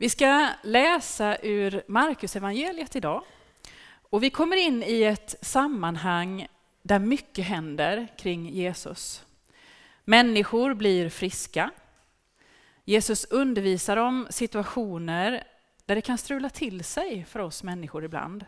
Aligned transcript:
Vi 0.00 0.08
ska 0.08 0.48
läsa 0.62 1.36
ur 1.42 1.82
Markus 1.88 2.36
evangeliet 2.36 2.96
idag. 2.96 3.22
Och 4.10 4.22
vi 4.22 4.30
kommer 4.30 4.56
in 4.56 4.82
i 4.82 5.02
ett 5.02 5.34
sammanhang 5.40 6.46
där 6.82 6.98
mycket 6.98 7.44
händer 7.44 8.08
kring 8.18 8.48
Jesus. 8.48 9.24
Människor 10.04 10.74
blir 10.74 11.08
friska. 11.08 11.70
Jesus 12.84 13.24
undervisar 13.24 13.96
om 13.96 14.26
situationer 14.30 15.44
där 15.84 15.94
det 15.94 16.00
kan 16.00 16.18
strula 16.18 16.50
till 16.50 16.84
sig 16.84 17.24
för 17.24 17.40
oss 17.40 17.62
människor 17.62 18.04
ibland. 18.04 18.46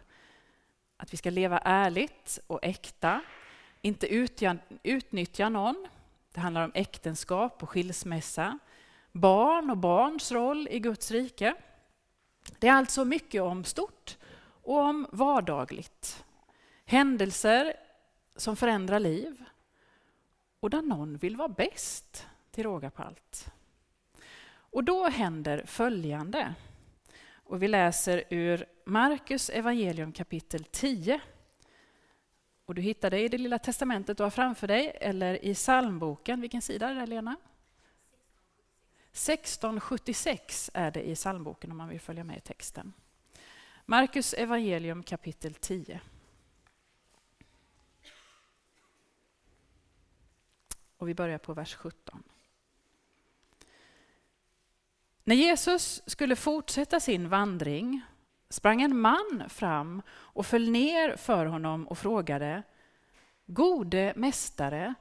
Att 0.97 1.13
vi 1.13 1.17
ska 1.17 1.31
leva 1.31 1.59
ärligt 1.59 2.39
och 2.47 2.61
äkta, 2.63 3.21
inte 3.83 4.07
utnyttja 4.83 5.49
någon. 5.49 5.89
Det 6.33 6.41
handlar 6.41 6.65
om 6.65 6.73
äktenskap 6.75 7.63
och 7.63 7.71
skilsmässa, 7.71 8.59
barn 9.13 9.71
och 9.71 9.77
barns 9.77 10.33
roll 10.33 10.69
i 10.71 10.79
Guds 10.79 11.11
rike. 11.11 11.55
Det 12.59 12.69
är 12.69 12.73
alltså 12.73 13.05
mycket 13.05 13.43
om 13.43 13.65
stort 13.65 14.19
och 14.63 14.79
om 14.79 15.07
vardagligt. 15.13 16.25
Händelser 16.85 17.75
som 18.37 18.57
förändrar 18.57 19.01
liv 19.01 19.45
och 20.61 20.71
där 20.71 20.83
någon 20.83 21.17
vill 21.17 21.37
vara 21.37 21.49
bäst 21.49 22.27
till 22.51 22.65
råga 22.65 22.91
på 22.91 23.03
allt. 23.03 23.47
Och 24.55 24.85
då 24.85 25.09
händer 25.09 25.63
följande. 25.67 26.55
Och 27.35 27.63
vi 27.63 27.69
läser 27.69 28.25
ur 28.31 28.67
Markus 28.85 29.51
evangelium 29.51 30.13
kapitel 30.13 30.65
10. 30.65 31.21
Och 32.65 32.75
du 32.75 32.83
hittar 32.83 33.11
det 33.11 33.21
i 33.21 33.29
det 33.29 33.39
lilla 33.39 33.59
testamentet 33.59 34.17
du 34.17 34.23
har 34.23 34.31
framför 34.31 34.67
dig 34.67 34.97
eller 35.01 35.45
i 35.45 35.55
psalmboken. 35.55 36.41
Vilken 36.41 36.63
sida 36.63 36.89
är 36.89 36.95
det 36.95 37.07
Lena? 37.07 37.37
1676 39.13 40.71
är 40.75 40.91
det 40.91 41.09
i 41.09 41.15
psalmboken 41.15 41.71
om 41.71 41.77
man 41.77 41.89
vill 41.89 42.01
följa 42.01 42.25
med 42.25 42.37
i 42.37 42.41
texten. 42.41 42.93
Markus 43.87 44.35
evangelium 44.35 45.03
kapitel 45.03 45.55
10. 45.55 46.01
Och 50.97 51.09
vi 51.09 51.15
börjar 51.15 51.39
på 51.39 51.55
vers 51.55 51.75
17. 51.75 52.23
När 55.25 55.35
Jesus 55.35 56.03
skulle 56.07 56.37
fortsätta 56.37 57.01
sin 57.01 57.29
vandring 57.29 58.01
sprang 58.49 58.83
en 58.83 58.97
man 58.97 59.43
fram 59.49 60.03
och 60.11 60.47
föll 60.47 60.71
ner 60.71 61.17
för 61.17 61.47
honom 61.47 61.89
och 61.89 61.99
frågade 61.99 62.63
Gode 63.47 64.13
mästare, 64.17 64.95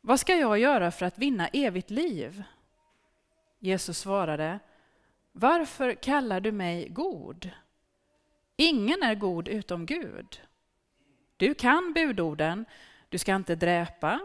vad 0.00 0.20
ska 0.20 0.34
jag 0.34 0.58
göra 0.58 0.90
för 0.90 1.06
att 1.06 1.18
vinna 1.18 1.48
evigt 1.48 1.90
liv? 1.90 2.44
Jesus 3.60 3.98
svarade 3.98 4.58
Varför 5.32 5.94
kallar 5.94 6.40
du 6.40 6.52
mig 6.52 6.88
god? 6.88 7.50
Ingen 8.56 9.02
är 9.02 9.14
god 9.14 9.48
utom 9.48 9.86
Gud. 9.86 10.40
Du 11.36 11.54
kan 11.54 11.92
budorden. 11.92 12.64
Du 13.08 13.18
ska 13.18 13.34
inte 13.34 13.54
dräpa. 13.54 14.20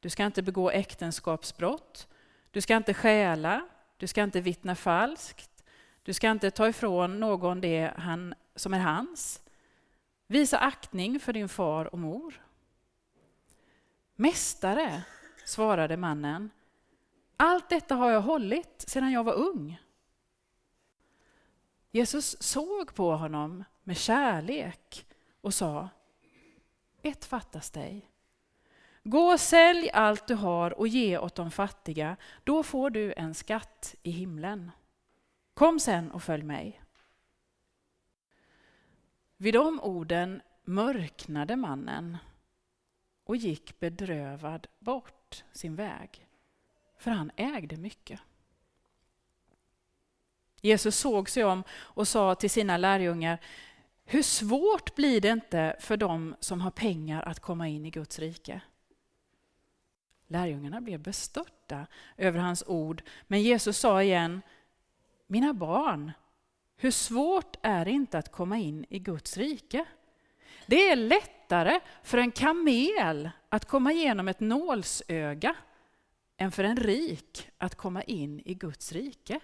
Du 0.00 0.10
ska 0.10 0.24
inte 0.24 0.42
begå 0.42 0.70
äktenskapsbrott. 0.70 2.08
Du 2.50 2.60
ska 2.60 2.76
inte 2.76 2.94
stjäla. 2.94 3.68
Du 3.96 4.06
ska 4.06 4.22
inte 4.22 4.40
vittna 4.40 4.74
falskt. 4.74 5.64
Du 6.02 6.12
ska 6.12 6.30
inte 6.30 6.50
ta 6.50 6.68
ifrån 6.68 7.20
någon 7.20 7.60
det 7.60 7.92
han, 7.96 8.34
som 8.54 8.74
är 8.74 8.78
hans. 8.78 9.42
Visa 10.26 10.58
aktning 10.58 11.20
för 11.20 11.32
din 11.32 11.48
far 11.48 11.84
och 11.84 11.98
mor. 11.98 12.44
Mästare, 14.16 15.02
svarade 15.44 15.96
mannen, 15.96 16.50
allt 17.40 17.68
detta 17.68 17.94
har 17.94 18.10
jag 18.10 18.20
hållit 18.20 18.84
sedan 18.88 19.12
jag 19.12 19.24
var 19.24 19.34
ung. 19.34 19.80
Jesus 21.90 22.42
såg 22.42 22.94
på 22.94 23.16
honom 23.16 23.64
med 23.82 23.96
kärlek 23.96 25.06
och 25.40 25.54
sa, 25.54 25.88
ett 27.02 27.24
fattas 27.24 27.70
dig. 27.70 28.10
Gå 29.02 29.32
och 29.32 29.40
sälj 29.40 29.90
allt 29.90 30.26
du 30.26 30.34
har 30.34 30.78
och 30.78 30.88
ge 30.88 31.18
åt 31.18 31.34
de 31.34 31.50
fattiga, 31.50 32.16
då 32.44 32.62
får 32.62 32.90
du 32.90 33.14
en 33.16 33.34
skatt 33.34 33.94
i 34.02 34.10
himlen. 34.10 34.70
Kom 35.54 35.80
sen 35.80 36.10
och 36.10 36.22
följ 36.22 36.42
mig. 36.42 36.82
Vid 39.36 39.54
de 39.54 39.80
orden 39.80 40.42
mörknade 40.64 41.56
mannen 41.56 42.16
och 43.24 43.36
gick 43.36 43.80
bedrövad 43.80 44.66
bort 44.78 45.44
sin 45.52 45.76
väg, 45.76 46.26
för 47.00 47.10
han 47.10 47.30
ägde 47.36 47.76
mycket. 47.76 48.20
Jesus 50.60 50.96
såg 50.96 51.30
sig 51.30 51.44
om 51.44 51.64
och 51.72 52.08
sa 52.08 52.34
till 52.34 52.50
sina 52.50 52.76
lärjungar, 52.76 53.38
hur 54.04 54.22
svårt 54.22 54.94
blir 54.94 55.20
det 55.20 55.28
inte 55.28 55.76
för 55.80 55.96
dem 55.96 56.36
som 56.40 56.60
har 56.60 56.70
pengar 56.70 57.22
att 57.22 57.40
komma 57.40 57.68
in 57.68 57.86
i 57.86 57.90
Guds 57.90 58.18
rike? 58.18 58.60
Lärjungarna 60.26 60.80
blev 60.80 61.00
bestörta 61.00 61.86
över 62.16 62.38
hans 62.38 62.64
ord, 62.66 63.02
men 63.26 63.42
Jesus 63.42 63.78
sa 63.78 64.02
igen, 64.02 64.42
mina 65.26 65.54
barn, 65.54 66.12
hur 66.76 66.90
svårt 66.90 67.56
är 67.62 67.84
det 67.84 67.90
inte 67.90 68.18
att 68.18 68.32
komma 68.32 68.58
in 68.58 68.86
i 68.88 68.98
Guds 68.98 69.36
rike? 69.36 69.84
Det 70.66 70.88
är 70.90 70.96
lättare 70.96 71.80
för 72.02 72.18
en 72.18 72.32
kamel 72.32 73.30
att 73.48 73.64
komma 73.64 73.92
igenom 73.92 74.28
ett 74.28 74.40
nålsöga 74.40 75.56
än 76.40 76.52
för 76.52 76.64
en 76.64 76.76
rik 76.76 77.50
att 77.58 77.74
komma 77.74 78.02
in 78.02 78.40
i 78.44 78.54
Guds 78.54 78.92
rike. 78.92 79.40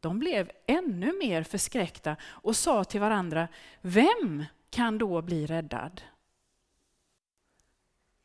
De 0.00 0.18
blev 0.18 0.50
ännu 0.66 1.18
mer 1.18 1.42
förskräckta 1.42 2.16
och 2.22 2.56
sa 2.56 2.84
till 2.84 3.00
varandra, 3.00 3.48
vem 3.80 4.44
kan 4.70 4.98
då 4.98 5.22
bli 5.22 5.46
räddad? 5.46 6.02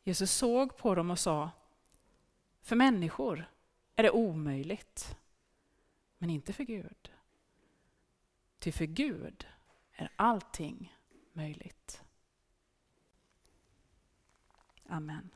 Jesus 0.02 0.32
såg 0.32 0.76
på 0.76 0.94
dem 0.94 1.10
och 1.10 1.18
sa, 1.18 1.50
för 2.60 2.76
människor 2.76 3.50
är 3.96 4.02
det 4.02 4.10
omöjligt, 4.10 5.16
men 6.18 6.30
inte 6.30 6.52
för 6.52 6.64
Gud. 6.64 7.12
Ty 8.58 8.72
för 8.72 8.84
Gud 8.84 9.46
är 9.92 10.12
allting 10.16 10.96
möjligt. 11.32 12.02
Amen. 14.86 15.30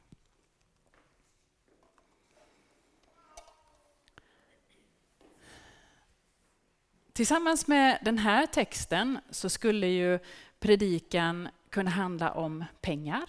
Tillsammans 7.17 7.67
med 7.67 7.99
den 8.03 8.19
här 8.19 8.47
texten 8.47 9.19
så 9.31 9.49
skulle 9.49 9.87
ju 9.87 10.19
predikan 10.59 11.49
kunna 11.71 11.91
handla 11.91 12.33
om 12.33 12.65
pengar, 12.81 13.25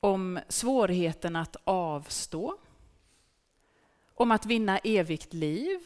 om 0.00 0.40
svårigheten 0.48 1.36
att 1.36 1.56
avstå, 1.64 2.58
om 4.14 4.30
att 4.30 4.46
vinna 4.46 4.78
evigt 4.78 5.34
liv, 5.34 5.78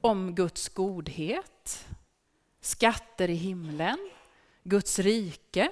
om 0.00 0.34
Guds 0.34 0.68
godhet, 0.68 1.88
skatter 2.60 3.30
i 3.30 3.34
himlen, 3.34 4.10
Guds 4.62 4.98
rike. 4.98 5.70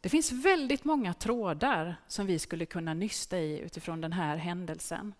Det 0.00 0.08
finns 0.08 0.32
väldigt 0.32 0.84
många 0.84 1.14
trådar 1.14 1.96
som 2.08 2.26
vi 2.26 2.38
skulle 2.38 2.66
kunna 2.66 2.94
nysta 2.94 3.38
i 3.38 3.58
utifrån 3.58 4.00
den 4.00 4.12
här 4.12 4.36
händelsen. 4.36 5.14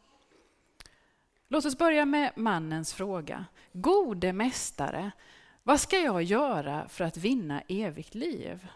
Låt 1.48 1.64
oss 1.64 1.78
börja 1.78 2.04
med 2.04 2.32
mannens 2.36 2.94
fråga. 2.94 3.44
Gode 3.72 4.32
mästare, 4.32 5.10
vad 5.62 5.81
ska 5.81 5.98
jag 5.98 6.22
göra 6.22 6.88
för 6.88 7.04
att 7.04 7.16
vinna 7.16 7.62
evigt 7.69 8.14
liv? 8.14 8.69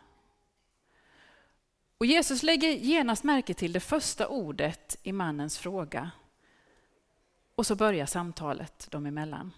Och 1.99 2.07
Jesus 2.07 2.43
lägger 2.43 2.69
genast 2.69 3.25
märke 3.25 3.55
till 3.55 3.73
det 3.73 3.81
första 3.81 4.29
ordet 4.29 4.99
i 5.03 5.13
mannens 5.13 5.59
fråga. 5.59 6.11
Och 7.55 7.67
så 7.67 7.77
börjar 7.77 8.07
samtalet 8.07 8.91
dem 8.91 9.07
emellan. 9.07 9.53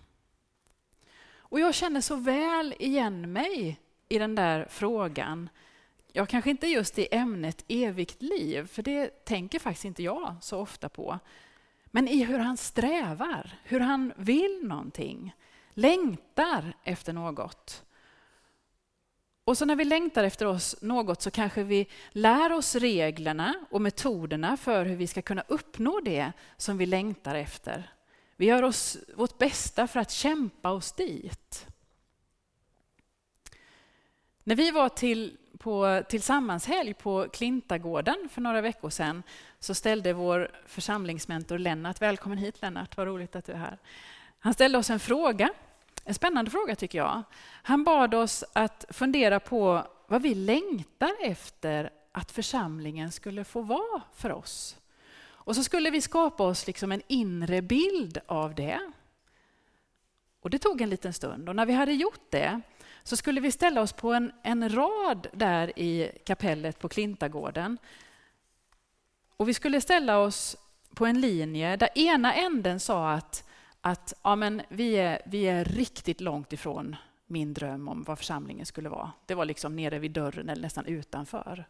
Och 1.36 1.60
jag 1.60 1.74
känner 1.74 2.00
så 2.00 2.16
väl 2.16 2.74
igen 2.78 3.32
mig 3.32 3.80
i 4.08 4.18
den 4.18 4.34
där 4.34 4.66
frågan. 4.70 5.48
Jag 6.12 6.28
kanske 6.28 6.50
inte 6.50 6.66
just 6.66 6.98
i 6.98 7.08
ämnet 7.10 7.64
evigt 7.68 8.22
liv, 8.22 8.66
för 8.66 8.82
det 8.82 9.24
tänker 9.24 9.58
faktiskt 9.58 9.84
inte 9.84 10.02
jag 10.02 10.36
så 10.40 10.58
ofta 10.58 10.88
på. 10.88 11.18
Men 11.94 12.08
i 12.08 12.24
hur 12.24 12.38
han 12.38 12.56
strävar, 12.56 13.58
hur 13.64 13.80
han 13.80 14.12
vill 14.16 14.60
någonting, 14.62 15.34
längtar 15.74 16.76
efter 16.84 17.12
något. 17.12 17.84
Och 19.44 19.58
så 19.58 19.64
när 19.64 19.76
vi 19.76 19.84
längtar 19.84 20.24
efter 20.24 20.46
oss 20.46 20.76
något 20.82 21.22
så 21.22 21.30
kanske 21.30 21.62
vi 21.62 21.86
lär 22.10 22.52
oss 22.52 22.74
reglerna 22.74 23.54
och 23.70 23.82
metoderna 23.82 24.56
för 24.56 24.84
hur 24.84 24.96
vi 24.96 25.06
ska 25.06 25.22
kunna 25.22 25.44
uppnå 25.48 26.00
det 26.00 26.32
som 26.56 26.78
vi 26.78 26.86
längtar 26.86 27.34
efter. 27.34 27.92
Vi 28.36 28.46
gör 28.46 28.62
oss 28.62 28.96
vårt 29.16 29.38
bästa 29.38 29.86
för 29.86 30.00
att 30.00 30.10
kämpa 30.10 30.70
oss 30.70 30.92
dit. 30.92 31.66
När 34.44 34.56
vi 34.56 34.70
var 34.70 34.88
till 34.88 35.38
på 35.64 36.02
tillsammanshelg 36.08 36.94
på 36.94 37.28
Klintagården 37.32 38.28
för 38.30 38.40
några 38.40 38.60
veckor 38.60 38.90
sedan 38.90 39.22
så 39.58 39.74
ställde 39.74 40.12
vår 40.12 40.50
församlingsmentor 40.66 41.58
Lennart, 41.58 42.02
välkommen 42.02 42.38
hit 42.38 42.62
Lennart, 42.62 42.96
vad 42.96 43.06
roligt 43.06 43.36
att 43.36 43.44
du 43.44 43.52
är 43.52 43.56
här. 43.56 43.78
Han 44.38 44.54
ställde 44.54 44.78
oss 44.78 44.90
en 44.90 45.00
fråga, 45.00 45.50
en 46.04 46.14
spännande 46.14 46.50
fråga 46.50 46.76
tycker 46.76 46.98
jag. 46.98 47.22
Han 47.62 47.84
bad 47.84 48.14
oss 48.14 48.44
att 48.52 48.84
fundera 48.88 49.40
på 49.40 49.86
vad 50.06 50.22
vi 50.22 50.34
längtar 50.34 51.12
efter 51.20 51.90
att 52.12 52.30
församlingen 52.30 53.12
skulle 53.12 53.44
få 53.44 53.60
vara 53.60 54.02
för 54.14 54.32
oss. 54.32 54.76
Och 55.22 55.56
så 55.56 55.64
skulle 55.64 55.90
vi 55.90 56.00
skapa 56.00 56.42
oss 56.42 56.66
liksom 56.66 56.92
en 56.92 57.02
inre 57.06 57.62
bild 57.62 58.18
av 58.26 58.54
det. 58.54 58.80
Och 60.40 60.50
det 60.50 60.58
tog 60.58 60.80
en 60.80 60.90
liten 60.90 61.12
stund 61.12 61.48
och 61.48 61.56
när 61.56 61.66
vi 61.66 61.72
hade 61.72 61.92
gjort 61.92 62.30
det 62.30 62.60
så 63.04 63.16
skulle 63.16 63.40
vi 63.40 63.52
ställa 63.52 63.82
oss 63.82 63.92
på 63.92 64.12
en, 64.12 64.32
en 64.42 64.68
rad 64.68 65.26
där 65.32 65.78
i 65.78 66.10
kapellet 66.24 66.78
på 66.78 66.88
Klintagården. 66.88 67.78
Och 69.36 69.48
vi 69.48 69.54
skulle 69.54 69.80
ställa 69.80 70.18
oss 70.18 70.56
på 70.94 71.06
en 71.06 71.20
linje 71.20 71.76
där 71.76 71.98
ena 71.98 72.34
änden 72.34 72.80
sa 72.80 73.10
att, 73.10 73.48
att 73.80 74.14
ja, 74.22 74.36
men 74.36 74.62
vi, 74.68 74.94
är, 74.94 75.22
vi 75.26 75.44
är 75.44 75.64
riktigt 75.64 76.20
långt 76.20 76.52
ifrån 76.52 76.96
min 77.26 77.54
dröm 77.54 77.88
om 77.88 78.02
vad 78.02 78.18
församlingen 78.18 78.66
skulle 78.66 78.88
vara. 78.88 79.12
Det 79.26 79.34
var 79.34 79.44
liksom 79.44 79.76
nere 79.76 79.98
vid 79.98 80.10
dörren 80.10 80.48
eller 80.48 80.62
nästan 80.62 80.86
utanför. 80.86 81.64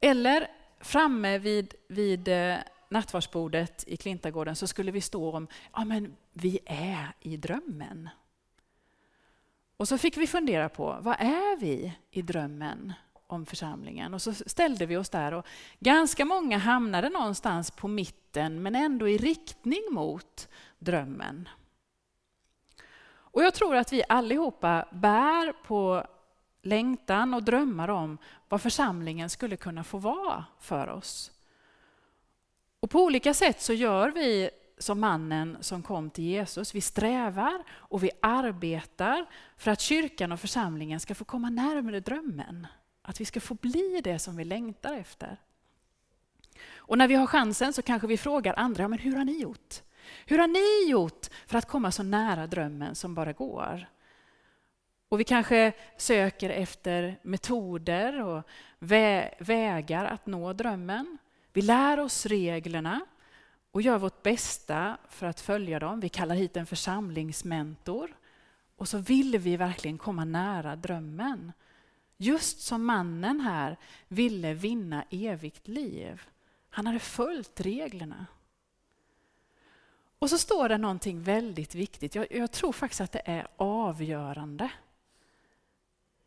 Eller 0.00 0.48
framme 0.80 1.38
vid, 1.38 1.74
vid 1.88 2.28
eh, 2.28 2.56
nattvardsbordet 2.88 3.84
i 3.86 3.96
Klintagården 3.96 4.56
så 4.56 4.66
skulle 4.66 4.92
vi 4.92 5.00
stå 5.00 5.36
om, 5.36 5.48
ja 5.72 5.84
men 5.84 6.16
vi 6.32 6.58
är 6.66 7.14
i 7.20 7.36
drömmen. 7.36 8.08
Och 9.82 9.88
så 9.88 9.98
fick 9.98 10.16
vi 10.16 10.26
fundera 10.26 10.68
på, 10.68 10.98
vad 11.00 11.16
är 11.18 11.56
vi 11.56 11.92
i 12.10 12.22
drömmen 12.22 12.92
om 13.26 13.46
församlingen? 13.46 14.14
Och 14.14 14.22
så 14.22 14.34
ställde 14.34 14.86
vi 14.86 14.96
oss 14.96 15.08
där 15.08 15.34
och 15.34 15.46
ganska 15.80 16.24
många 16.24 16.58
hamnade 16.58 17.08
någonstans 17.08 17.70
på 17.70 17.88
mitten 17.88 18.62
men 18.62 18.74
ändå 18.74 19.08
i 19.08 19.18
riktning 19.18 19.82
mot 19.90 20.48
drömmen. 20.78 21.48
Och 23.04 23.42
jag 23.42 23.54
tror 23.54 23.76
att 23.76 23.92
vi 23.92 24.02
allihopa 24.08 24.88
bär 24.92 25.52
på 25.64 26.06
längtan 26.62 27.34
och 27.34 27.42
drömmar 27.42 27.88
om 27.88 28.18
vad 28.48 28.62
församlingen 28.62 29.30
skulle 29.30 29.56
kunna 29.56 29.84
få 29.84 29.98
vara 29.98 30.44
för 30.60 30.88
oss. 30.88 31.32
Och 32.80 32.90
på 32.90 33.04
olika 33.04 33.34
sätt 33.34 33.60
så 33.60 33.72
gör 33.72 34.10
vi 34.10 34.50
som 34.82 35.00
mannen 35.00 35.56
som 35.60 35.82
kom 35.82 36.10
till 36.10 36.24
Jesus. 36.24 36.74
Vi 36.74 36.80
strävar 36.80 37.62
och 37.70 38.02
vi 38.02 38.10
arbetar 38.22 39.26
för 39.56 39.70
att 39.70 39.80
kyrkan 39.80 40.32
och 40.32 40.40
församlingen 40.40 41.00
ska 41.00 41.14
få 41.14 41.24
komma 41.24 41.50
närmare 41.50 42.00
drömmen. 42.00 42.66
Att 43.02 43.20
vi 43.20 43.24
ska 43.24 43.40
få 43.40 43.54
bli 43.54 44.00
det 44.04 44.18
som 44.18 44.36
vi 44.36 44.44
längtar 44.44 44.94
efter. 44.94 45.36
Och 46.74 46.98
när 46.98 47.08
vi 47.08 47.14
har 47.14 47.26
chansen 47.26 47.72
så 47.72 47.82
kanske 47.82 48.06
vi 48.06 48.18
frågar 48.18 48.54
andra, 48.58 48.88
men 48.88 48.98
hur 48.98 49.16
har 49.16 49.24
ni 49.24 49.40
gjort? 49.40 49.82
Hur 50.26 50.38
har 50.38 50.48
ni 50.48 50.90
gjort 50.90 51.26
för 51.46 51.58
att 51.58 51.68
komma 51.68 51.90
så 51.90 52.02
nära 52.02 52.46
drömmen 52.46 52.94
som 52.94 53.14
bara 53.14 53.32
går? 53.32 53.86
Och 55.08 55.20
vi 55.20 55.24
kanske 55.24 55.72
söker 55.96 56.50
efter 56.50 57.18
metoder 57.22 58.22
och 58.22 58.42
vä 58.78 59.34
vägar 59.38 60.04
att 60.04 60.26
nå 60.26 60.52
drömmen. 60.52 61.18
Vi 61.52 61.62
lär 61.62 62.00
oss 62.00 62.26
reglerna 62.26 63.00
och 63.72 63.82
gör 63.82 63.98
vårt 63.98 64.22
bästa 64.22 64.98
för 65.08 65.26
att 65.26 65.40
följa 65.40 65.78
dem. 65.78 66.00
Vi 66.00 66.08
kallar 66.08 66.34
hit 66.34 66.56
en 66.56 66.66
församlingsmentor. 66.66 68.16
Och 68.76 68.88
så 68.88 68.98
vill 68.98 69.38
vi 69.38 69.56
verkligen 69.56 69.98
komma 69.98 70.24
nära 70.24 70.76
drömmen. 70.76 71.52
Just 72.16 72.60
som 72.60 72.84
mannen 72.84 73.40
här 73.40 73.76
ville 74.08 74.54
vinna 74.54 75.04
evigt 75.10 75.68
liv. 75.68 76.22
Han 76.70 76.86
hade 76.86 76.98
följt 76.98 77.60
reglerna. 77.60 78.26
Och 80.18 80.30
så 80.30 80.38
står 80.38 80.68
det 80.68 80.78
någonting 80.78 81.22
väldigt 81.22 81.74
viktigt. 81.74 82.14
Jag, 82.14 82.26
jag 82.32 82.52
tror 82.52 82.72
faktiskt 82.72 83.00
att 83.00 83.12
det 83.12 83.22
är 83.24 83.46
avgörande. 83.56 84.70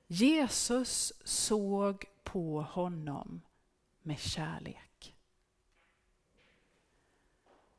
Jesus 0.07 1.13
såg 1.23 2.05
på 2.23 2.61
honom 2.61 3.41
med 4.01 4.19
kärlek. 4.19 4.94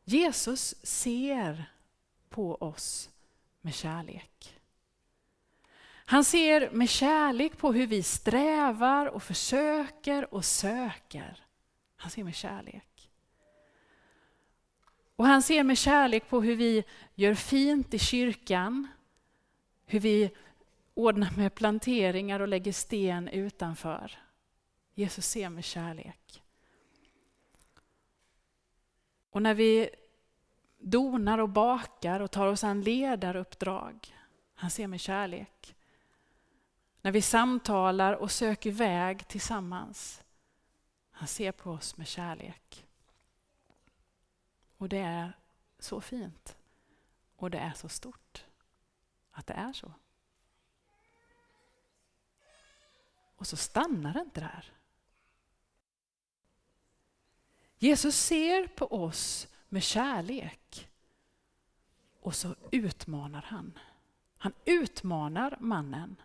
Jesus 0.08 0.74
ser 0.82 1.64
på 2.28 2.54
oss 2.54 3.10
med 3.60 3.74
kärlek. 3.74 4.60
Han 6.08 6.24
ser 6.24 6.70
med 6.70 6.88
kärlek 6.88 7.58
på 7.58 7.72
hur 7.72 7.86
vi 7.86 8.02
strävar 8.02 9.06
och 9.06 9.22
försöker 9.22 10.34
och 10.34 10.44
söker. 10.44 11.46
Han 11.96 12.10
ser 12.10 12.24
med 12.24 12.34
kärlek. 12.34 13.10
Och 15.16 15.26
han 15.26 15.42
ser 15.42 15.62
med 15.62 15.78
kärlek 15.78 16.28
på 16.28 16.42
hur 16.42 16.56
vi 16.56 16.84
gör 17.14 17.34
fint 17.34 17.94
i 17.94 17.98
kyrkan, 17.98 18.88
hur 19.86 20.00
vi 20.00 20.30
ordnar 20.94 21.30
med 21.36 21.54
planteringar 21.54 22.40
och 22.40 22.48
lägger 22.48 22.72
sten 22.72 23.28
utanför. 23.28 24.18
Jesus 24.94 25.26
ser 25.26 25.48
med 25.48 25.64
kärlek. 25.64 26.42
Och 29.36 29.42
när 29.42 29.54
vi 29.54 29.90
donar 30.78 31.38
och 31.38 31.48
bakar 31.48 32.20
och 32.20 32.30
tar 32.30 32.46
oss 32.46 32.64
an 32.64 32.82
ledaruppdrag, 32.82 34.14
han 34.54 34.70
ser 34.70 34.86
med 34.86 35.00
kärlek. 35.00 35.76
När 37.02 37.12
vi 37.12 37.22
samtalar 37.22 38.12
och 38.12 38.30
söker 38.30 38.70
väg 38.70 39.28
tillsammans, 39.28 40.24
han 41.10 41.28
ser 41.28 41.52
på 41.52 41.70
oss 41.70 41.96
med 41.96 42.06
kärlek. 42.06 42.86
Och 44.76 44.88
det 44.88 44.98
är 45.00 45.32
så 45.78 46.00
fint. 46.00 46.56
Och 47.36 47.50
det 47.50 47.58
är 47.58 47.72
så 47.72 47.88
stort 47.88 48.44
att 49.30 49.46
det 49.46 49.54
är 49.54 49.72
så. 49.72 49.92
Och 53.36 53.46
så 53.46 53.56
stannar 53.56 54.12
det 54.12 54.20
inte 54.20 54.40
där. 54.40 54.75
Jesus 57.78 58.16
ser 58.16 58.66
på 58.66 58.86
oss 58.86 59.48
med 59.68 59.82
kärlek 59.82 60.88
och 62.20 62.34
så 62.34 62.54
utmanar 62.70 63.42
han. 63.42 63.78
Han 64.38 64.52
utmanar 64.64 65.56
mannen. 65.60 66.16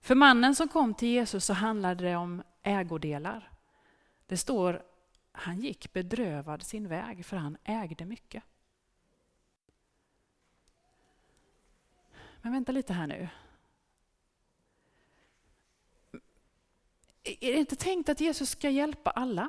För 0.00 0.14
mannen 0.14 0.54
som 0.54 0.68
kom 0.68 0.94
till 0.94 1.08
Jesus 1.08 1.44
så 1.44 1.52
handlade 1.52 2.04
det 2.04 2.16
om 2.16 2.42
ägodelar. 2.62 3.52
Det 4.26 4.36
står 4.36 4.82
han 5.32 5.60
gick 5.60 5.92
bedrövad 5.92 6.62
sin 6.62 6.88
väg 6.88 7.26
för 7.26 7.36
han 7.36 7.56
ägde 7.64 8.04
mycket. 8.04 8.42
Men 12.42 12.52
vänta 12.52 12.72
lite 12.72 12.92
här 12.92 13.06
nu. 13.06 13.28
Är 17.22 17.52
det 17.52 17.58
inte 17.58 17.76
tänkt 17.76 18.08
att 18.08 18.20
Jesus 18.20 18.50
ska 18.50 18.70
hjälpa 18.70 19.10
alla? 19.10 19.48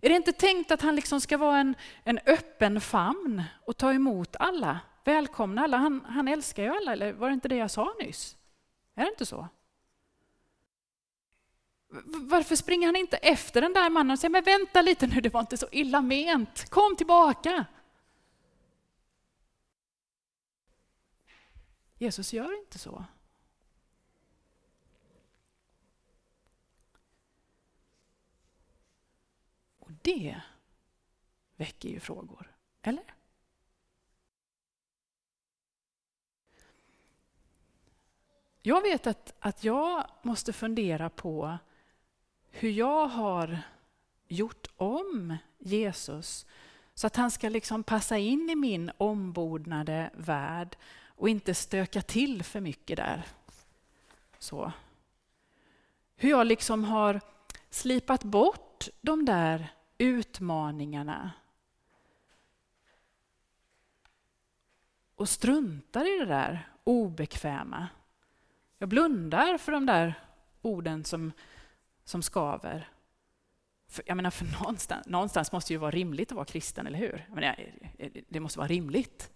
Är 0.00 0.08
det 0.08 0.16
inte 0.16 0.32
tänkt 0.32 0.70
att 0.70 0.82
han 0.82 0.96
liksom 0.96 1.20
ska 1.20 1.38
vara 1.38 1.58
en, 1.58 1.74
en 2.04 2.18
öppen 2.26 2.80
famn 2.80 3.42
och 3.64 3.76
ta 3.76 3.92
emot 3.92 4.36
alla, 4.38 4.80
välkomna 5.04 5.62
alla? 5.62 5.76
Han, 5.76 6.04
han 6.04 6.28
älskar 6.28 6.62
ju 6.62 6.68
alla, 6.68 6.92
eller 6.92 7.12
var 7.12 7.28
det 7.28 7.34
inte 7.34 7.48
det 7.48 7.56
jag 7.56 7.70
sa 7.70 7.94
nyss? 8.00 8.36
Är 8.94 9.02
det 9.02 9.10
inte 9.10 9.26
så? 9.26 9.48
Varför 12.04 12.56
springer 12.56 12.86
han 12.86 12.96
inte 12.96 13.16
efter 13.16 13.60
den 13.60 13.72
där 13.72 13.90
mannen 13.90 14.10
och 14.10 14.18
säger, 14.18 14.30
men 14.30 14.44
vänta 14.44 14.82
lite 14.82 15.06
nu, 15.06 15.20
det 15.20 15.28
var 15.28 15.40
inte 15.40 15.56
så 15.56 15.66
illa 15.72 16.00
ment, 16.02 16.70
kom 16.70 16.96
tillbaka. 16.96 17.66
Jesus 21.98 22.32
gör 22.32 22.58
inte 22.58 22.78
så. 22.78 23.04
Det 30.02 30.40
väcker 31.56 31.88
ju 31.88 32.00
frågor, 32.00 32.54
eller? 32.82 33.14
Jag 38.62 38.82
vet 38.82 39.06
att, 39.06 39.34
att 39.38 39.64
jag 39.64 40.10
måste 40.22 40.52
fundera 40.52 41.10
på 41.10 41.58
hur 42.50 42.70
jag 42.70 43.06
har 43.06 43.58
gjort 44.28 44.66
om 44.76 45.36
Jesus 45.58 46.46
så 46.94 47.06
att 47.06 47.16
han 47.16 47.30
ska 47.30 47.48
liksom 47.48 47.82
passa 47.82 48.18
in 48.18 48.50
i 48.50 48.54
min 48.56 48.90
ombordnade 48.96 50.10
värld 50.14 50.76
och 51.06 51.28
inte 51.28 51.54
stöka 51.54 52.02
till 52.02 52.42
för 52.42 52.60
mycket 52.60 52.96
där. 52.96 53.26
Så. 54.38 54.72
Hur 56.16 56.30
jag 56.30 56.46
liksom 56.46 56.84
har 56.84 57.20
slipat 57.70 58.24
bort 58.24 58.88
de 59.00 59.24
där 59.24 59.68
utmaningarna. 59.98 61.32
Och 65.14 65.28
struntar 65.28 66.16
i 66.16 66.18
det 66.18 66.26
där 66.26 66.68
obekväma. 66.84 67.88
Jag 68.78 68.88
blundar 68.88 69.58
för 69.58 69.72
de 69.72 69.86
där 69.86 70.14
orden 70.62 71.04
som, 71.04 71.32
som 72.04 72.22
skaver. 72.22 72.88
För, 73.88 74.04
jag 74.06 74.16
menar, 74.16 74.30
för 74.30 74.44
någonstans, 74.60 75.06
någonstans 75.06 75.52
måste 75.52 75.70
det 75.70 75.74
ju 75.74 75.78
vara 75.78 75.90
rimligt 75.90 76.32
att 76.32 76.36
vara 76.36 76.44
kristen, 76.44 76.86
eller 76.86 76.98
hur? 76.98 77.28
Men 77.32 77.54
det 78.28 78.40
måste 78.40 78.58
vara 78.58 78.68
rimligt. 78.68 79.30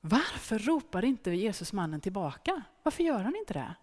Varför 0.00 0.58
ropar 0.58 1.04
inte 1.04 1.30
Jesus 1.30 1.72
mannen 1.72 2.00
tillbaka? 2.00 2.62
Varför 2.82 3.02
gör 3.02 3.22
han 3.22 3.36
inte 3.36 3.54
det? 3.54 3.74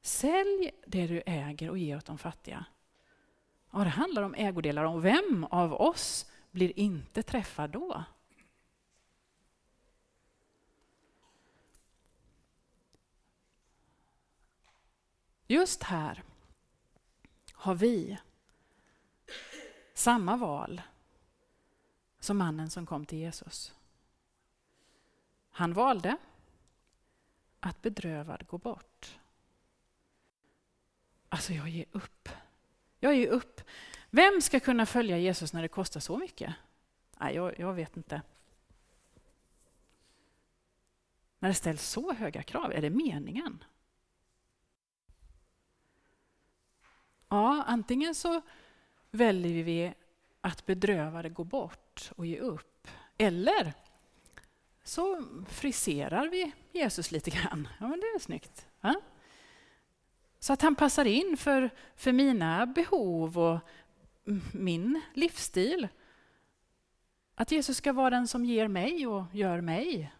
Sälj 0.00 0.70
det 0.86 1.06
du 1.06 1.22
äger 1.26 1.70
och 1.70 1.78
ge 1.78 1.96
åt 1.96 2.04
de 2.04 2.18
fattiga. 2.18 2.64
Ja, 3.70 3.78
det 3.78 3.90
handlar 3.90 4.22
om 4.22 4.34
ägodelar. 4.34 4.84
Om 4.84 5.00
vem 5.00 5.44
av 5.44 5.72
oss 5.72 6.30
blir 6.50 6.78
inte 6.78 7.22
träffad 7.22 7.70
då? 7.70 8.04
Just 15.46 15.82
här 15.82 16.22
har 17.52 17.74
vi 17.74 18.18
samma 19.94 20.36
val 20.36 20.82
som 22.20 22.38
mannen 22.38 22.70
som 22.70 22.86
kom 22.86 23.06
till 23.06 23.18
Jesus. 23.18 23.74
Han 25.50 25.72
valde 25.72 26.16
att 27.60 27.82
bedrövad 27.82 28.46
gå 28.46 28.58
bort. 28.58 29.17
Alltså, 31.28 31.52
jag 31.52 31.68
ger 31.68 31.86
upp. 31.92 32.28
Jag 33.00 33.14
ger 33.14 33.28
upp. 33.28 33.60
Vem 34.10 34.40
ska 34.40 34.60
kunna 34.60 34.86
följa 34.86 35.18
Jesus 35.18 35.52
när 35.52 35.62
det 35.62 35.68
kostar 35.68 36.00
så 36.00 36.16
mycket? 36.16 36.54
Nej, 37.20 37.34
jag, 37.34 37.58
jag 37.58 37.72
vet 37.72 37.96
inte. 37.96 38.22
När 41.38 41.48
det 41.48 41.54
ställs 41.54 41.88
så 41.88 42.12
höga 42.12 42.42
krav, 42.42 42.72
är 42.72 42.82
det 42.82 42.90
meningen? 42.90 43.64
Ja, 47.28 47.64
antingen 47.66 48.14
så 48.14 48.40
väljer 49.10 49.64
vi 49.64 49.94
att 50.40 50.66
bedrövade 50.66 51.28
går 51.28 51.44
bort 51.44 52.12
och 52.16 52.26
ge 52.26 52.38
upp. 52.38 52.88
Eller 53.18 53.72
så 54.84 55.24
friserar 55.48 56.28
vi 56.28 56.52
Jesus 56.72 57.10
lite 57.10 57.30
grann. 57.30 57.68
Ja, 57.80 57.88
men 57.88 58.00
det 58.00 58.06
är 58.06 58.18
snyggt. 58.18 58.66
Ja? 58.80 59.00
Så 60.38 60.52
att 60.52 60.62
han 60.62 60.74
passar 60.74 61.04
in 61.04 61.36
för, 61.36 61.70
för 61.96 62.12
mina 62.12 62.66
behov 62.66 63.38
och 63.38 63.58
min 64.52 65.00
livsstil. 65.14 65.88
Att 67.34 67.52
Jesus 67.52 67.76
ska 67.76 67.92
vara 67.92 68.10
den 68.10 68.28
som 68.28 68.44
ger 68.44 68.68
mig 68.68 69.06
och 69.06 69.24
gör 69.32 69.60
mig. 69.60 70.12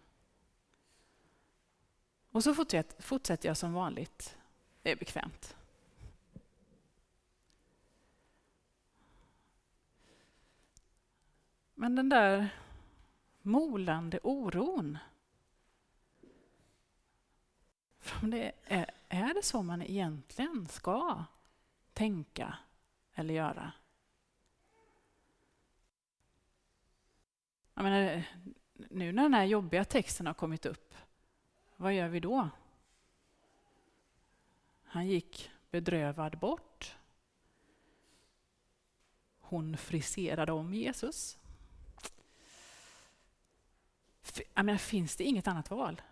Och 2.31 2.45
så 2.45 2.55
fortsätter 2.99 3.49
jag 3.49 3.57
som 3.57 3.73
vanligt. 3.73 4.37
Det 4.83 4.93
är 4.93 4.97
bekvämt. 4.97 5.57
Men 11.75 11.95
den 11.95 12.09
där 12.09 12.49
molande 13.43 14.21
oron. 14.23 14.99
Det 18.23 18.53
är, 18.65 18.91
är 19.09 19.35
det 19.35 19.43
så 19.43 19.63
man 19.63 19.83
egentligen 19.83 20.69
ska 20.69 21.25
tänka 21.93 22.59
eller 23.15 23.35
göra? 23.35 23.73
Jag 27.75 27.83
menar, 27.83 28.25
nu 28.73 29.13
när 29.13 29.23
den 29.23 29.35
här 29.35 29.45
jobbiga 29.45 29.85
texten 29.85 30.27
har 30.27 30.35
kommit 30.35 30.67
upp, 30.67 30.95
vad 31.77 31.95
gör 31.95 32.09
vi 32.09 32.21
då? 32.21 32.49
Han 34.85 35.07
gick 35.07 35.51
bedrövad 35.71 36.39
bort. 36.39 36.97
Hon 39.41 39.77
friserade 39.77 40.53
om 40.53 40.75
Jesus. 40.75 41.39
Jag 44.55 44.65
menar, 44.65 44.79
finns 44.79 45.17
det 45.17 45.25
inget 45.25 45.49
annat 45.49 45.71
val? 45.71 46.03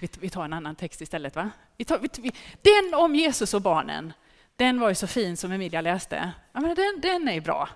Vi 0.00 0.30
tar 0.30 0.44
en 0.44 0.52
annan 0.52 0.76
text 0.76 1.00
istället. 1.00 1.36
va? 1.36 1.50
Vi 1.76 1.84
tar, 1.84 1.98
vi, 1.98 2.32
den 2.62 2.94
om 2.94 3.14
Jesus 3.14 3.54
och 3.54 3.62
barnen, 3.62 4.12
den 4.56 4.80
var 4.80 4.88
ju 4.88 4.94
så 4.94 5.06
fin 5.06 5.36
som 5.36 5.52
Emilia 5.52 5.80
läste. 5.80 6.32
Ja, 6.52 6.60
men 6.60 6.74
den, 6.74 7.00
den 7.00 7.28
är 7.28 7.40
bra. 7.40 7.68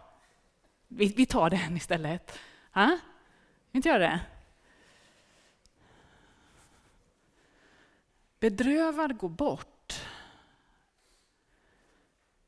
Vi, 0.88 1.06
vi 1.16 1.26
tar 1.26 1.50
den 1.50 1.76
istället. 1.76 2.38
Ha? 2.72 2.98
inte 3.72 3.88
göra 3.88 3.98
det? 3.98 4.20
Bedrövad 8.40 9.18
gå 9.18 9.28
bort 9.28 10.02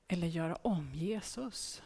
eller 0.09 0.27
göra 0.27 0.57
om 0.63 0.91
Jesus. 0.95 1.83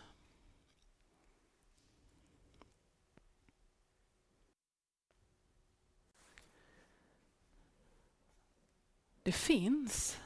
Det 9.26 9.32
finns 9.32 10.20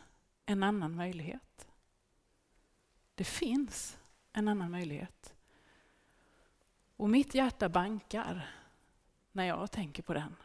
en 0.47 0.63
annan 0.63 0.95
möjlighet. 0.95 1.69
Det 3.15 3.25
finns 3.25 3.99
en 4.33 4.49
annan 4.49 4.71
möjlighet. 4.71 5.35
Och 6.97 7.11
mitt 7.11 7.35
hjärta 7.35 7.69
bankar 7.69 8.55
när 9.33 9.45
jag 9.45 9.71
tänker 9.71 10.03
på 10.03 10.15
den. 10.15 10.37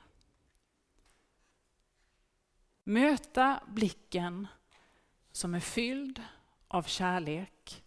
Möta 2.84 3.64
blicken 3.68 4.48
som 5.32 5.56
är 5.56 5.60
fylld 5.60 6.24
av 6.68 6.84
kärlek. 6.84 7.84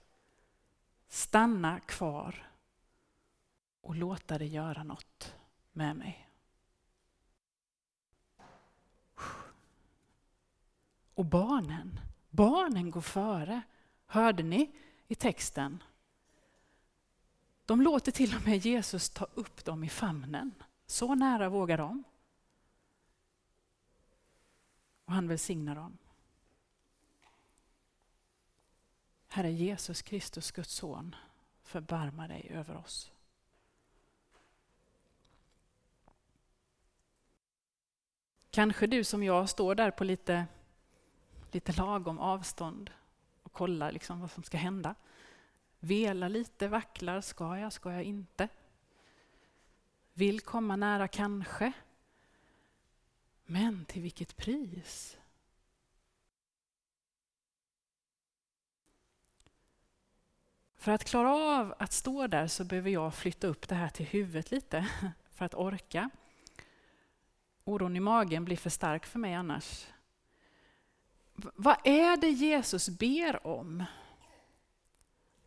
Stanna 1.08 1.80
kvar 1.80 2.50
och 3.80 3.96
låta 3.96 4.38
det 4.38 4.46
göra 4.46 4.82
något 4.82 5.34
med 5.72 5.96
mig. 5.96 6.27
Och 11.18 11.24
barnen, 11.24 12.00
barnen 12.30 12.90
går 12.90 13.00
före. 13.00 13.62
Hörde 14.06 14.42
ni 14.42 14.70
i 15.08 15.14
texten? 15.14 15.82
De 17.66 17.82
låter 17.82 18.12
till 18.12 18.36
och 18.36 18.46
med 18.46 18.66
Jesus 18.66 19.10
ta 19.10 19.26
upp 19.34 19.64
dem 19.64 19.84
i 19.84 19.88
famnen. 19.88 20.54
Så 20.86 21.14
nära 21.14 21.48
vågar 21.48 21.78
de. 21.78 22.04
Och 25.04 25.12
han 25.12 25.28
välsignar 25.28 25.74
dem. 25.74 25.98
Herre 29.28 29.52
Jesus 29.52 30.02
Kristus, 30.02 30.50
Guds 30.50 30.74
son, 30.74 31.16
förbarma 31.62 32.28
dig 32.28 32.50
över 32.50 32.76
oss. 32.76 33.10
Kanske 38.50 38.86
du 38.86 39.04
som 39.04 39.22
jag 39.22 39.48
står 39.48 39.74
där 39.74 39.90
på 39.90 40.04
lite 40.04 40.46
lite 41.54 41.72
lagom 41.72 42.18
avstånd 42.18 42.90
och 43.42 43.52
kollar 43.52 43.92
liksom 43.92 44.20
vad 44.20 44.30
som 44.30 44.42
ska 44.42 44.56
hända. 44.56 44.94
Velar 45.78 46.28
lite, 46.28 46.68
vacklar. 46.68 47.20
Ska 47.20 47.58
jag, 47.58 47.72
ska 47.72 47.92
jag 47.92 48.02
inte? 48.02 48.48
Vill 50.12 50.40
komma 50.40 50.76
nära, 50.76 51.08
kanske. 51.08 51.72
Men 53.46 53.84
till 53.84 54.02
vilket 54.02 54.36
pris? 54.36 55.18
För 60.76 60.92
att 60.92 61.04
klara 61.04 61.34
av 61.34 61.74
att 61.78 61.92
stå 61.92 62.26
där 62.26 62.46
så 62.46 62.64
behöver 62.64 62.90
jag 62.90 63.14
flytta 63.14 63.46
upp 63.46 63.68
det 63.68 63.74
här 63.74 63.88
till 63.88 64.06
huvudet 64.06 64.50
lite 64.50 64.88
för 65.30 65.44
att 65.44 65.54
orka. 65.54 66.10
Oron 67.64 67.96
i 67.96 68.00
magen 68.00 68.44
blir 68.44 68.56
för 68.56 68.70
stark 68.70 69.06
för 69.06 69.18
mig 69.18 69.34
annars. 69.34 69.86
Vad 71.40 71.76
är 71.84 72.16
det 72.16 72.30
Jesus 72.30 72.88
ber 72.88 73.46
om? 73.46 73.84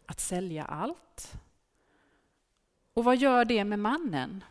Att 0.06 0.20
sälja 0.20 0.66
allt. 0.66 1.34
Och 2.94 3.04
vad 3.04 3.18
gör 3.18 3.46
det 3.46 3.64
med 3.64 3.80
mannen? 3.80 4.44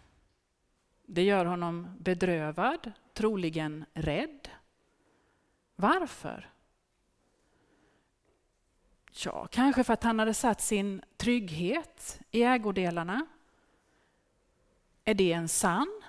Det 1.07 1.23
gör 1.23 1.45
honom 1.45 1.97
bedrövad, 1.99 2.93
troligen 3.15 3.85
rädd. 3.93 4.49
Varför? 5.77 6.51
Ja, 9.25 9.47
kanske 9.47 9.85
för 9.85 9.93
att 9.93 10.03
han 10.03 10.19
hade 10.19 10.35
satt 10.35 10.61
sin 10.61 11.03
trygghet 11.17 12.21
i 12.31 12.43
ägodelarna. 12.43 13.27
Är 15.05 15.15
det 15.15 15.33
en 15.33 15.49
sann 15.49 16.03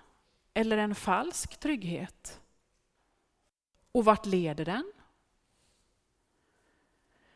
eller 0.54 0.78
en 0.78 0.96
falsk 0.96 1.60
trygghet? 1.60 2.42
Och 3.92 4.06
vart 4.06 4.26
leder 4.26 4.66
den? 4.66 4.92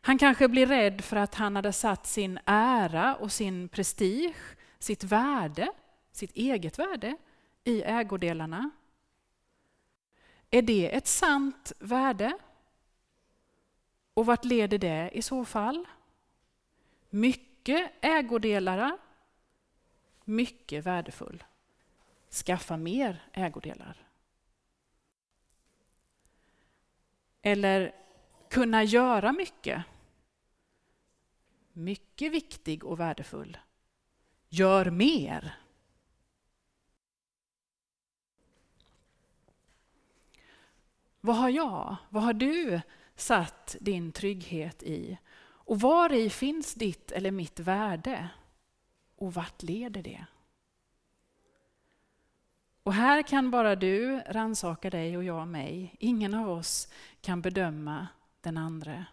Han 0.05 0.17
kanske 0.17 0.47
blir 0.47 0.65
rädd 0.67 1.01
för 1.01 1.15
att 1.15 1.35
han 1.35 1.55
hade 1.55 1.73
satt 1.73 2.07
sin 2.07 2.39
ära 2.45 3.15
och 3.15 3.31
sin 3.31 3.69
prestige, 3.69 4.57
sitt 4.79 5.03
värde, 5.03 5.71
sitt 6.11 6.31
eget 6.31 6.79
värde, 6.79 7.17
i 7.63 7.81
ägodelarna? 7.81 8.69
Är 10.49 10.61
det 10.61 10.95
ett 10.95 11.07
sant 11.07 11.71
värde? 11.79 12.37
Och 14.13 14.25
vart 14.25 14.45
leder 14.45 14.77
det 14.77 15.09
i 15.13 15.21
så 15.21 15.45
fall? 15.45 15.87
Mycket 17.09 17.91
ägodelar, 18.01 18.97
mycket 20.23 20.85
värdefull. 20.85 21.43
Skaffa 22.29 22.77
mer 22.77 23.23
ägodelar. 23.33 24.07
Eller 27.41 27.95
kunna 28.49 28.83
göra 28.83 29.31
mycket. 29.31 29.85
Mycket 31.77 32.31
viktig 32.31 32.83
och 32.83 32.99
värdefull. 32.99 33.57
Gör 34.49 34.89
mer. 34.91 35.57
Vad 41.21 41.35
har 41.35 41.49
jag, 41.49 41.95
vad 42.09 42.23
har 42.23 42.33
du 42.33 42.81
satt 43.15 43.75
din 43.81 44.11
trygghet 44.11 44.83
i? 44.83 45.17
Och 45.37 45.79
var 45.79 46.13
i 46.13 46.29
finns 46.29 46.73
ditt 46.73 47.11
eller 47.11 47.31
mitt 47.31 47.59
värde? 47.59 48.29
Och 49.15 49.33
vart 49.33 49.63
leder 49.63 50.03
det? 50.03 50.25
Och 52.83 52.93
här 52.93 53.21
kan 53.21 53.51
bara 53.51 53.75
du 53.75 54.19
ransaka 54.19 54.89
dig 54.89 55.17
och 55.17 55.23
jag 55.23 55.47
mig. 55.47 55.95
Ingen 55.99 56.33
av 56.33 56.49
oss 56.49 56.87
kan 57.21 57.41
bedöma 57.41 58.07
den 58.41 58.57
andra. 58.57 59.05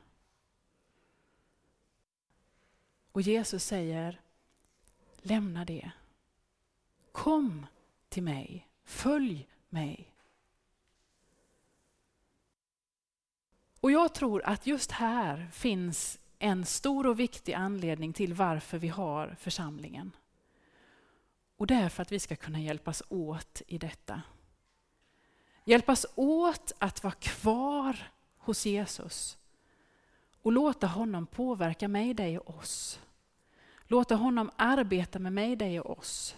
Och 3.13 3.23
Jesus 3.23 3.65
säger, 3.65 4.21
lämna 5.17 5.65
det. 5.65 5.91
Kom 7.13 7.67
till 8.09 8.23
mig, 8.23 8.69
följ 8.85 9.49
mig. 9.69 10.13
Och 13.81 13.91
jag 13.93 14.15
tror 14.15 14.43
att 14.45 14.67
just 14.67 14.91
här 14.91 15.51
finns 15.53 16.19
en 16.39 16.65
stor 16.65 17.07
och 17.07 17.21
viktig 17.21 17.53
anledning 17.53 18.13
till 18.13 18.35
varför 18.35 18.79
vi 18.79 18.89
har 18.89 19.37
församlingen. 19.41 20.17
Och 21.57 21.67
det 21.67 21.75
är 21.75 21.89
för 21.89 22.03
att 22.03 22.13
vi 22.13 22.19
ska 22.19 22.37
kunna 22.37 22.61
hjälpas 22.61 23.03
åt 23.09 23.63
i 23.67 23.79
detta. 23.79 24.23
Hjälpas 25.65 26.07
åt 26.15 26.73
att 26.79 27.03
vara 27.03 27.15
kvar 27.15 28.11
hos 28.37 28.67
Jesus 28.67 29.39
och 30.43 30.53
låta 30.53 30.87
honom 30.87 31.27
påverka 31.27 31.89
mig, 31.89 32.15
dig 32.15 32.39
och 32.39 32.59
oss. 32.59 33.01
Låta 33.83 34.15
honom 34.15 34.51
arbeta 34.57 35.19
med 35.19 35.33
mig, 35.33 35.57
dig 35.57 35.81
och 35.81 35.99
oss. 35.99 36.37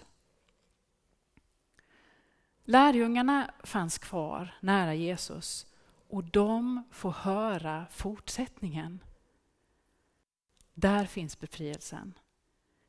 Lärjungarna 2.65 3.51
fanns 3.63 3.99
kvar 3.99 4.55
nära 4.61 4.95
Jesus 4.95 5.67
och 6.09 6.25
de 6.25 6.83
får 6.91 7.11
höra 7.11 7.87
fortsättningen. 7.91 9.01
Där 10.75 11.05
finns 11.07 11.41
befrielsen. 11.41 12.15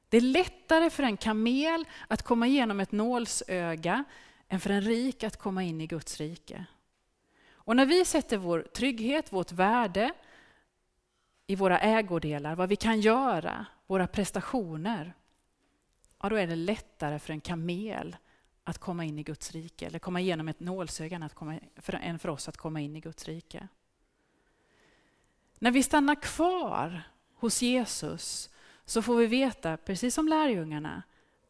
Det 0.09 0.17
är 0.17 0.21
lättare 0.21 0.89
för 0.89 1.03
en 1.03 1.17
kamel 1.17 1.85
att 2.07 2.21
komma 2.21 2.47
igenom 2.47 2.79
ett 2.79 2.91
nålsöga 2.91 4.03
än 4.47 4.59
för 4.59 4.69
en 4.69 4.81
rik 4.81 5.23
att 5.23 5.37
komma 5.37 5.63
in 5.63 5.81
i 5.81 5.87
Guds 5.87 6.17
rike. 6.17 6.65
Och 7.51 7.75
när 7.75 7.85
vi 7.85 8.05
sätter 8.05 8.37
vår 8.37 8.61
trygghet, 8.61 9.33
vårt 9.33 9.51
värde 9.51 10.13
i 11.47 11.55
våra 11.55 11.79
ägodelar, 11.79 12.55
vad 12.55 12.69
vi 12.69 12.75
kan 12.75 13.01
göra, 13.01 13.65
våra 13.87 14.07
prestationer, 14.07 15.13
ja, 16.21 16.29
då 16.29 16.35
är 16.35 16.47
det 16.47 16.55
lättare 16.55 17.19
för 17.19 17.33
en 17.33 17.41
kamel 17.41 18.15
att 18.63 18.77
komma 18.77 19.05
in 19.05 19.19
i 19.19 19.23
Guds 19.23 19.51
rike, 19.51 19.85
eller 19.85 19.99
komma 19.99 20.19
igenom 20.21 20.47
ett 20.47 20.59
nålsöga 20.59 21.29
än 22.01 22.19
för 22.19 22.29
oss 22.29 22.49
att 22.49 22.57
komma 22.57 22.81
in 22.81 22.95
i 22.95 22.99
Guds 22.99 23.25
rike. 23.25 23.67
När 25.59 25.71
vi 25.71 25.83
stannar 25.83 26.15
kvar 26.15 27.01
hos 27.35 27.61
Jesus 27.61 28.49
så 28.85 29.01
får 29.01 29.15
vi 29.15 29.27
veta, 29.27 29.77
precis 29.77 30.15
som 30.15 30.27
lärjungarna, 30.27 31.03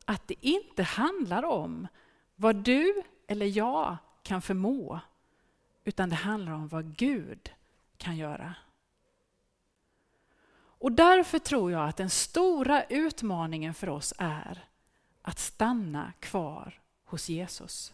att 0.05 0.27
det 0.27 0.45
inte 0.45 0.83
handlar 0.83 1.43
om 1.43 1.87
vad 2.35 2.55
du 2.55 3.01
eller 3.27 3.45
jag 3.45 3.97
kan 4.23 4.41
förmå, 4.41 4.99
utan 5.83 6.09
det 6.09 6.15
handlar 6.15 6.51
om 6.51 6.67
vad 6.67 6.95
Gud 6.97 7.51
kan 7.97 8.17
göra. 8.17 8.53
Och 10.85 10.91
därför 10.91 11.39
tror 11.39 11.71
jag 11.71 11.89
att 11.89 11.97
den 11.97 12.09
stora 12.09 12.83
utmaningen 12.83 13.73
för 13.73 13.89
oss 13.89 14.13
är 14.17 14.65
att 15.21 15.39
stanna 15.39 16.13
kvar 16.19 16.79
hos 17.05 17.29
Jesus. 17.29 17.93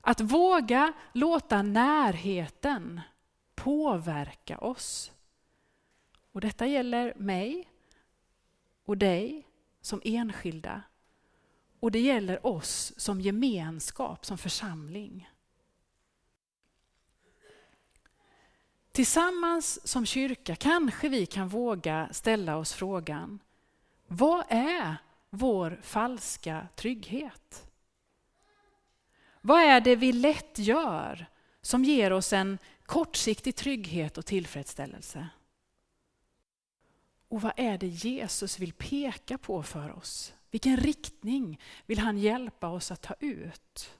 Att 0.00 0.20
våga 0.20 0.92
låta 1.12 1.62
närheten 1.62 3.00
påverka 3.54 4.58
oss. 4.58 5.12
Och 6.32 6.40
detta 6.40 6.66
gäller 6.66 7.14
mig 7.16 7.68
och 8.84 8.98
dig 8.98 9.46
som 9.80 10.00
enskilda. 10.04 10.82
Och 11.80 11.90
det 11.90 12.00
gäller 12.00 12.46
oss 12.46 12.92
som 12.96 13.20
gemenskap, 13.20 14.26
som 14.26 14.38
församling. 14.38 15.30
Tillsammans 18.92 19.88
som 19.88 20.06
kyrka 20.06 20.56
kanske 20.56 21.08
vi 21.08 21.26
kan 21.26 21.48
våga 21.48 22.08
ställa 22.12 22.56
oss 22.56 22.72
frågan, 22.72 23.38
vad 24.06 24.44
är 24.48 24.96
vår 25.30 25.80
falska 25.82 26.68
trygghet? 26.74 27.70
Vad 29.40 29.60
är 29.60 29.80
det 29.80 29.96
vi 29.96 30.12
lätt 30.12 30.58
gör 30.58 31.26
som 31.62 31.84
ger 31.84 32.12
oss 32.12 32.32
en 32.32 32.58
kortsiktig 32.86 33.56
trygghet 33.56 34.18
och 34.18 34.26
tillfredsställelse? 34.26 35.28
Och 37.28 37.42
vad 37.42 37.52
är 37.56 37.78
det 37.78 37.86
Jesus 37.86 38.58
vill 38.58 38.72
peka 38.72 39.38
på 39.38 39.62
för 39.62 39.96
oss? 39.96 40.34
Vilken 40.50 40.76
riktning 40.76 41.60
vill 41.86 41.98
han 41.98 42.18
hjälpa 42.18 42.68
oss 42.68 42.90
att 42.90 43.02
ta 43.02 43.14
ut? 43.20 43.98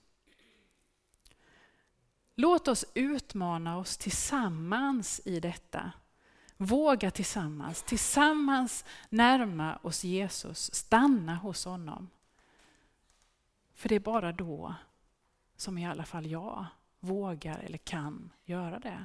Låt 2.35 2.69
oss 2.69 2.85
utmana 2.95 3.79
oss 3.79 3.97
tillsammans 3.97 5.21
i 5.25 5.41
detta. 5.41 5.93
Våga 6.57 7.11
tillsammans, 7.11 7.83
tillsammans 7.83 8.85
närma 9.09 9.79
oss 9.83 10.05
Jesus, 10.05 10.75
stanna 10.75 11.35
hos 11.35 11.65
honom. 11.65 12.11
För 13.75 13.89
det 13.89 13.95
är 13.95 14.01
bara 14.01 14.33
då 14.33 14.75
som 15.57 15.79
i 15.79 15.87
alla 15.87 16.05
fall 16.05 16.27
jag 16.27 16.67
vågar 17.01 17.59
eller 17.59 17.79
kan 17.79 18.31
göra 18.45 18.79
det. 18.79 19.05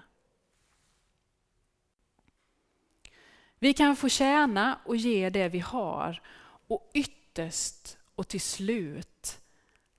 Vi 3.59 3.73
kan 3.73 3.95
få 3.95 4.09
tjäna 4.09 4.79
och 4.85 4.95
ge 4.95 5.29
det 5.29 5.49
vi 5.49 5.59
har 5.59 6.21
och 6.67 6.91
ytterst 6.93 7.97
och 8.15 8.27
till 8.27 8.41
slut 8.41 9.41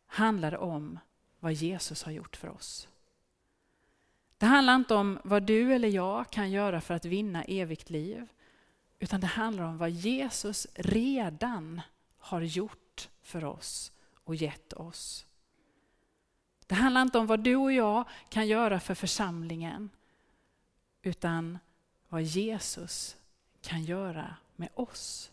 handlar 0.06 0.50
det 0.50 0.58
om 0.58 0.98
vad 1.40 1.52
Jesus 1.52 2.02
har 2.02 2.12
gjort 2.12 2.36
för 2.36 2.48
oss. 2.48 2.88
Det 4.38 4.46
handlar 4.46 4.74
inte 4.74 4.94
om 4.94 5.18
vad 5.24 5.42
du 5.42 5.74
eller 5.74 5.88
jag 5.88 6.30
kan 6.30 6.50
göra 6.50 6.80
för 6.80 6.94
att 6.94 7.04
vinna 7.04 7.44
evigt 7.44 7.90
liv, 7.90 8.28
utan 8.98 9.20
det 9.20 9.26
handlar 9.26 9.64
om 9.64 9.78
vad 9.78 9.90
Jesus 9.90 10.66
redan 10.74 11.80
har 12.18 12.40
gjort 12.40 13.08
för 13.22 13.44
oss 13.44 13.92
och 14.24 14.34
gett 14.34 14.72
oss. 14.72 15.26
Det 16.66 16.74
handlar 16.74 17.02
inte 17.02 17.18
om 17.18 17.26
vad 17.26 17.40
du 17.40 17.56
och 17.56 17.72
jag 17.72 18.04
kan 18.28 18.46
göra 18.46 18.80
för 18.80 18.94
församlingen, 18.94 19.90
utan 21.02 21.58
vad 22.08 22.22
Jesus 22.22 23.16
kan 23.60 23.84
göra 23.84 24.36
med 24.56 24.68
oss. 24.74 25.30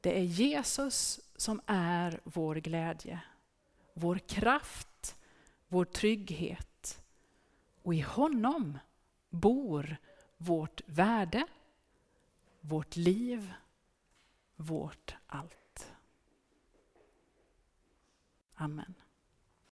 Det 0.00 0.18
är 0.18 0.22
Jesus 0.22 1.20
som 1.36 1.60
är 1.66 2.20
vår 2.24 2.54
glädje, 2.56 3.20
vår 3.94 4.18
kraft, 4.18 4.89
vår 5.70 5.84
trygghet. 5.84 7.02
Och 7.82 7.94
i 7.94 8.00
honom 8.00 8.78
bor 9.30 9.96
vårt 10.36 10.80
värde, 10.86 11.46
vårt 12.60 12.96
liv, 12.96 13.52
vårt 14.56 15.14
allt. 15.26 15.92
Amen. 18.54 18.94